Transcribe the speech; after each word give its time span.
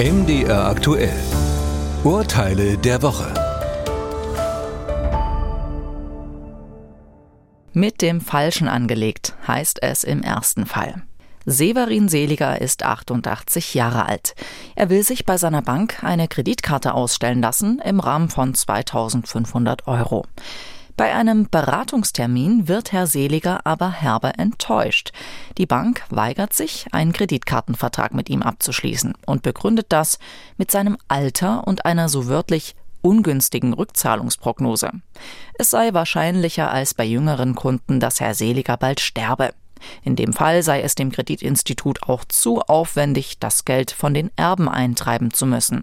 MDR 0.00 0.64
aktuell. 0.64 1.12
Urteile 2.04 2.78
der 2.78 3.02
Woche. 3.02 3.34
Mit 7.74 8.00
dem 8.00 8.22
Falschen 8.22 8.66
angelegt, 8.66 9.34
heißt 9.46 9.82
es 9.82 10.02
im 10.04 10.22
ersten 10.22 10.64
Fall. 10.64 11.02
Severin 11.44 12.08
Seliger 12.08 12.62
ist 12.62 12.82
88 12.82 13.74
Jahre 13.74 14.06
alt. 14.06 14.34
Er 14.74 14.88
will 14.88 15.02
sich 15.02 15.26
bei 15.26 15.36
seiner 15.36 15.60
Bank 15.60 16.02
eine 16.02 16.28
Kreditkarte 16.28 16.94
ausstellen 16.94 17.42
lassen 17.42 17.78
im 17.84 18.00
Rahmen 18.00 18.30
von 18.30 18.54
2500 18.54 19.86
Euro. 19.86 20.24
Bei 21.00 21.14
einem 21.14 21.48
Beratungstermin 21.48 22.68
wird 22.68 22.92
Herr 22.92 23.06
Seliger 23.06 23.64
aber 23.64 23.90
herbe 23.90 24.34
enttäuscht. 24.36 25.12
Die 25.56 25.64
Bank 25.64 26.04
weigert 26.10 26.52
sich, 26.52 26.88
einen 26.92 27.14
Kreditkartenvertrag 27.14 28.12
mit 28.12 28.28
ihm 28.28 28.42
abzuschließen 28.42 29.14
und 29.24 29.40
begründet 29.40 29.86
das 29.88 30.18
mit 30.58 30.70
seinem 30.70 30.98
Alter 31.08 31.66
und 31.66 31.86
einer 31.86 32.10
so 32.10 32.26
wörtlich 32.26 32.74
ungünstigen 33.00 33.72
Rückzahlungsprognose. 33.72 34.90
Es 35.54 35.70
sei 35.70 35.94
wahrscheinlicher 35.94 36.70
als 36.70 36.92
bei 36.92 37.06
jüngeren 37.06 37.54
Kunden, 37.54 37.98
dass 37.98 38.20
Herr 38.20 38.34
Seliger 38.34 38.76
bald 38.76 39.00
sterbe. 39.00 39.54
In 40.02 40.16
dem 40.16 40.34
Fall 40.34 40.62
sei 40.62 40.82
es 40.82 40.96
dem 40.96 41.12
Kreditinstitut 41.12 42.02
auch 42.02 42.26
zu 42.26 42.60
aufwendig, 42.60 43.38
das 43.38 43.64
Geld 43.64 43.90
von 43.90 44.12
den 44.12 44.30
Erben 44.36 44.68
eintreiben 44.68 45.32
zu 45.32 45.46
müssen. 45.46 45.82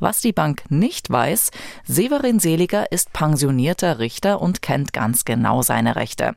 Was 0.00 0.20
die 0.20 0.32
Bank 0.32 0.62
nicht 0.70 1.10
weiß, 1.10 1.50
Severin 1.84 2.38
Seliger 2.38 2.92
ist 2.92 3.12
pensionierter 3.12 3.98
Richter 3.98 4.40
und 4.40 4.62
kennt 4.62 4.92
ganz 4.92 5.24
genau 5.24 5.62
seine 5.62 5.96
Rechte. 5.96 6.34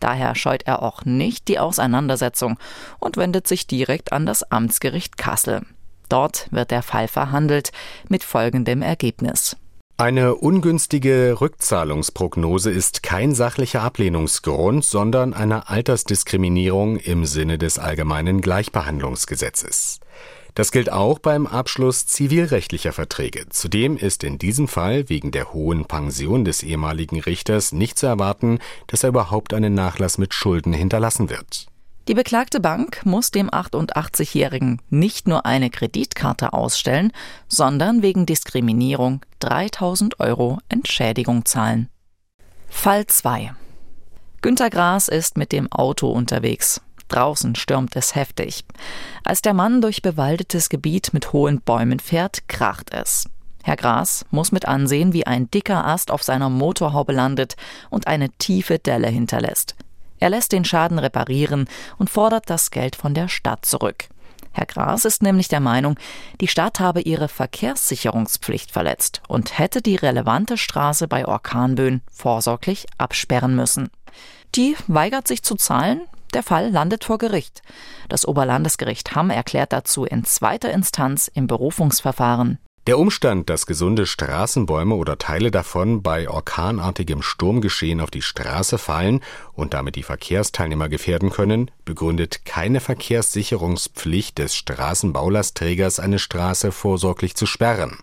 Daher 0.00 0.34
scheut 0.34 0.64
er 0.64 0.82
auch 0.82 1.04
nicht 1.04 1.48
die 1.48 1.58
Auseinandersetzung 1.58 2.58
und 2.98 3.16
wendet 3.16 3.46
sich 3.46 3.66
direkt 3.66 4.12
an 4.12 4.26
das 4.26 4.50
Amtsgericht 4.50 5.16
Kassel. 5.16 5.62
Dort 6.08 6.48
wird 6.50 6.70
der 6.70 6.82
Fall 6.82 7.08
verhandelt 7.08 7.72
mit 8.08 8.24
folgendem 8.24 8.82
Ergebnis. 8.82 9.56
Eine 9.96 10.34
ungünstige 10.34 11.40
Rückzahlungsprognose 11.40 12.72
ist 12.72 13.04
kein 13.04 13.32
sachlicher 13.32 13.82
Ablehnungsgrund, 13.82 14.84
sondern 14.84 15.34
eine 15.34 15.68
Altersdiskriminierung 15.68 16.96
im 16.96 17.24
Sinne 17.26 17.58
des 17.58 17.78
allgemeinen 17.78 18.40
Gleichbehandlungsgesetzes. 18.40 20.00
Das 20.54 20.70
gilt 20.70 20.90
auch 20.90 21.18
beim 21.18 21.48
Abschluss 21.48 22.06
zivilrechtlicher 22.06 22.92
Verträge. 22.92 23.48
Zudem 23.48 23.96
ist 23.96 24.22
in 24.22 24.38
diesem 24.38 24.68
Fall 24.68 25.08
wegen 25.08 25.32
der 25.32 25.52
hohen 25.52 25.84
Pension 25.86 26.44
des 26.44 26.62
ehemaligen 26.62 27.20
Richters 27.20 27.72
nicht 27.72 27.98
zu 27.98 28.06
erwarten, 28.06 28.60
dass 28.86 29.02
er 29.02 29.08
überhaupt 29.08 29.52
einen 29.52 29.74
Nachlass 29.74 30.16
mit 30.16 30.32
Schulden 30.32 30.72
hinterlassen 30.72 31.28
wird. 31.28 31.66
Die 32.06 32.14
beklagte 32.14 32.60
Bank 32.60 33.00
muss 33.04 33.30
dem 33.30 33.50
88-Jährigen 33.50 34.80
nicht 34.90 35.26
nur 35.26 35.46
eine 35.46 35.70
Kreditkarte 35.70 36.52
ausstellen, 36.52 37.12
sondern 37.48 38.02
wegen 38.02 38.26
Diskriminierung 38.26 39.22
3000 39.40 40.20
Euro 40.20 40.58
Entschädigung 40.68 41.46
zahlen. 41.46 41.88
Fall 42.68 43.06
2 43.06 43.54
Günter 44.42 44.68
Graas 44.68 45.08
ist 45.08 45.38
mit 45.38 45.52
dem 45.52 45.72
Auto 45.72 46.10
unterwegs. 46.10 46.82
Draußen 47.08 47.54
stürmt 47.54 47.96
es 47.96 48.14
heftig. 48.14 48.64
Als 49.24 49.42
der 49.42 49.54
Mann 49.54 49.80
durch 49.80 50.02
bewaldetes 50.02 50.68
Gebiet 50.68 51.12
mit 51.12 51.32
hohen 51.32 51.60
Bäumen 51.60 52.00
fährt, 52.00 52.48
kracht 52.48 52.92
es. 52.92 53.28
Herr 53.62 53.76
Gras 53.76 54.26
muss 54.30 54.52
mit 54.52 54.68
ansehen, 54.68 55.12
wie 55.12 55.26
ein 55.26 55.50
dicker 55.50 55.86
Ast 55.86 56.10
auf 56.10 56.22
seiner 56.22 56.50
Motorhaube 56.50 57.12
landet 57.12 57.56
und 57.88 58.06
eine 58.06 58.28
tiefe 58.30 58.78
Delle 58.78 59.08
hinterlässt. 59.08 59.74
Er 60.18 60.30
lässt 60.30 60.52
den 60.52 60.64
Schaden 60.64 60.98
reparieren 60.98 61.68
und 61.98 62.10
fordert 62.10 62.48
das 62.50 62.70
Geld 62.70 62.94
von 62.94 63.14
der 63.14 63.28
Stadt 63.28 63.64
zurück. 63.64 64.08
Herr 64.52 64.66
Gras 64.66 65.04
ist 65.04 65.22
nämlich 65.22 65.48
der 65.48 65.60
Meinung, 65.60 65.98
die 66.40 66.46
Stadt 66.46 66.78
habe 66.78 67.00
ihre 67.00 67.28
Verkehrssicherungspflicht 67.28 68.70
verletzt 68.70 69.20
und 69.26 69.58
hätte 69.58 69.82
die 69.82 69.96
relevante 69.96 70.56
Straße 70.56 71.08
bei 71.08 71.26
Orkanböen 71.26 72.02
vorsorglich 72.12 72.86
absperren 72.96 73.56
müssen. 73.56 73.90
Die 74.54 74.76
weigert 74.86 75.26
sich 75.26 75.42
zu 75.42 75.56
zahlen, 75.56 76.02
der 76.34 76.42
Fall 76.42 76.70
landet 76.70 77.04
vor 77.04 77.18
Gericht. 77.18 77.62
Das 78.08 78.26
Oberlandesgericht 78.26 79.14
Hamm 79.14 79.30
erklärt 79.30 79.72
dazu 79.72 80.04
in 80.04 80.24
zweiter 80.24 80.70
Instanz 80.72 81.30
im 81.32 81.46
Berufungsverfahren. 81.46 82.58
Der 82.86 82.98
Umstand, 82.98 83.48
dass 83.48 83.64
gesunde 83.64 84.04
Straßenbäume 84.04 84.94
oder 84.94 85.16
Teile 85.16 85.50
davon 85.50 86.02
bei 86.02 86.28
orkanartigem 86.28 87.22
Sturmgeschehen 87.22 87.98
auf 87.98 88.10
die 88.10 88.20
Straße 88.20 88.76
fallen 88.76 89.20
und 89.54 89.72
damit 89.72 89.96
die 89.96 90.02
Verkehrsteilnehmer 90.02 90.90
gefährden 90.90 91.30
können, 91.30 91.70
begründet 91.86 92.44
keine 92.44 92.80
Verkehrssicherungspflicht 92.80 94.36
des 94.36 94.54
Straßenbaulastträgers, 94.56 95.98
eine 95.98 96.18
Straße 96.18 96.72
vorsorglich 96.72 97.36
zu 97.36 97.46
sperren. 97.46 98.00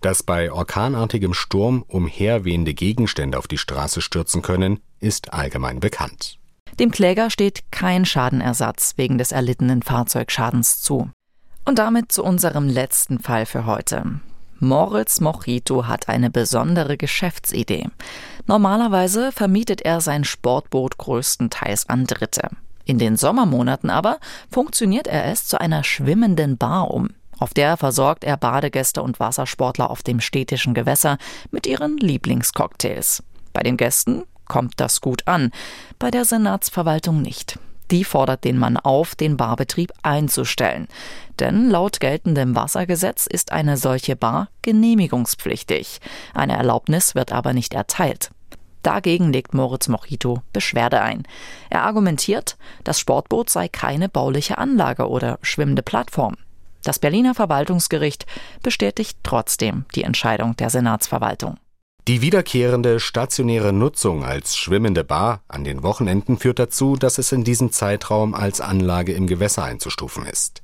Dass 0.00 0.22
bei 0.22 0.52
orkanartigem 0.52 1.34
Sturm 1.34 1.84
umherwehende 1.88 2.72
Gegenstände 2.72 3.36
auf 3.36 3.48
die 3.48 3.58
Straße 3.58 4.00
stürzen 4.00 4.42
können, 4.42 4.78
ist 5.00 5.32
allgemein 5.32 5.80
bekannt. 5.80 6.38
Dem 6.78 6.90
Kläger 6.90 7.30
steht 7.30 7.70
kein 7.70 8.04
Schadenersatz 8.04 8.94
wegen 8.96 9.18
des 9.18 9.30
erlittenen 9.30 9.82
Fahrzeugschadens 9.82 10.80
zu. 10.80 11.10
Und 11.64 11.78
damit 11.78 12.10
zu 12.10 12.24
unserem 12.24 12.68
letzten 12.68 13.20
Fall 13.20 13.46
für 13.46 13.64
heute. 13.64 14.20
Moritz 14.58 15.20
Mojito 15.20 15.86
hat 15.86 16.08
eine 16.08 16.30
besondere 16.30 16.96
Geschäftsidee. 16.96 17.88
Normalerweise 18.46 19.32
vermietet 19.32 19.82
er 19.82 20.00
sein 20.00 20.24
Sportboot 20.24 20.98
größtenteils 20.98 21.88
an 21.88 22.06
Dritte. 22.06 22.48
In 22.84 22.98
den 22.98 23.16
Sommermonaten 23.16 23.90
aber 23.90 24.18
funktioniert 24.50 25.06
er 25.06 25.26
es 25.26 25.46
zu 25.46 25.60
einer 25.60 25.84
schwimmenden 25.84 26.56
Bar 26.56 26.90
um. 26.90 27.10
Auf 27.38 27.54
der 27.54 27.76
versorgt 27.76 28.24
er 28.24 28.36
Badegäste 28.36 29.02
und 29.02 29.20
Wassersportler 29.20 29.90
auf 29.90 30.02
dem 30.02 30.20
städtischen 30.20 30.74
Gewässer 30.74 31.18
mit 31.50 31.66
ihren 31.66 31.96
Lieblingscocktails. 31.98 33.22
Bei 33.52 33.62
den 33.62 33.76
Gästen 33.76 34.24
kommt 34.46 34.74
das 34.78 35.00
gut 35.00 35.26
an, 35.26 35.50
bei 35.98 36.10
der 36.10 36.24
Senatsverwaltung 36.24 37.22
nicht. 37.22 37.58
Die 37.90 38.04
fordert 38.04 38.44
den 38.44 38.58
Mann 38.58 38.76
auf, 38.76 39.14
den 39.14 39.36
Barbetrieb 39.36 39.92
einzustellen. 40.02 40.88
Denn 41.38 41.68
laut 41.68 42.00
geltendem 42.00 42.56
Wassergesetz 42.56 43.26
ist 43.26 43.52
eine 43.52 43.76
solche 43.76 44.16
Bar 44.16 44.48
genehmigungspflichtig. 44.62 46.00
Eine 46.32 46.56
Erlaubnis 46.56 47.14
wird 47.14 47.32
aber 47.32 47.52
nicht 47.52 47.74
erteilt. 47.74 48.30
Dagegen 48.82 49.32
legt 49.32 49.54
Moritz 49.54 49.88
Mojito 49.88 50.42
Beschwerde 50.52 51.00
ein. 51.00 51.24
Er 51.70 51.82
argumentiert, 51.84 52.56
das 52.84 53.00
Sportboot 53.00 53.48
sei 53.48 53.68
keine 53.68 54.08
bauliche 54.08 54.58
Anlage 54.58 55.08
oder 55.08 55.38
schwimmende 55.42 55.82
Plattform. 55.82 56.36
Das 56.82 56.98
Berliner 56.98 57.34
Verwaltungsgericht 57.34 58.26
bestätigt 58.62 59.18
trotzdem 59.22 59.86
die 59.94 60.02
Entscheidung 60.02 60.54
der 60.56 60.68
Senatsverwaltung. 60.68 61.56
Die 62.06 62.20
wiederkehrende 62.20 63.00
stationäre 63.00 63.72
Nutzung 63.72 64.24
als 64.24 64.56
schwimmende 64.56 65.04
Bar 65.04 65.42
an 65.48 65.64
den 65.64 65.82
Wochenenden 65.82 66.36
führt 66.36 66.58
dazu, 66.58 66.96
dass 66.96 67.16
es 67.16 67.32
in 67.32 67.44
diesem 67.44 67.72
Zeitraum 67.72 68.34
als 68.34 68.60
Anlage 68.60 69.14
im 69.14 69.26
Gewässer 69.26 69.64
einzustufen 69.64 70.26
ist. 70.26 70.62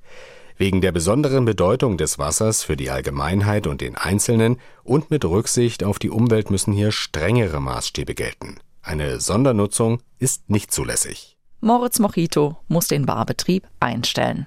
Wegen 0.58 0.82
der 0.82 0.92
besonderen 0.92 1.46
Bedeutung 1.46 1.96
des 1.96 2.18
Wassers 2.18 2.62
für 2.62 2.76
die 2.76 2.90
Allgemeinheit 2.90 3.66
und 3.66 3.80
den 3.80 3.96
Einzelnen 3.96 4.58
und 4.84 5.10
mit 5.10 5.24
Rücksicht 5.24 5.82
auf 5.82 5.98
die 5.98 6.10
Umwelt 6.10 6.50
müssen 6.50 6.74
hier 6.74 6.92
strengere 6.92 7.60
Maßstäbe 7.60 8.14
gelten. 8.14 8.58
Eine 8.82 9.18
Sondernutzung 9.18 10.02
ist 10.18 10.50
nicht 10.50 10.70
zulässig. 10.70 11.38
Moritz 11.62 11.98
Mojito 12.00 12.58
muss 12.68 12.88
den 12.88 13.06
Barbetrieb 13.06 13.66
einstellen. 13.80 14.46